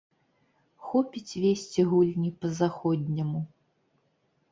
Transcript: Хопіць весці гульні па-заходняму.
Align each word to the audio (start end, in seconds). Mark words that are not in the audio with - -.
Хопіць 0.85 1.39
весці 1.43 1.85
гульні 1.91 2.31
па-заходняму. 2.45 3.43